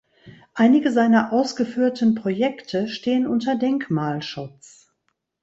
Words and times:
Einige 0.55 0.89
seiner 0.91 1.31
ausgeführten 1.31 2.15
Projekte 2.15 2.87
stehen 2.87 3.27
unter 3.27 3.55
Denkmalschutz. 3.55 4.91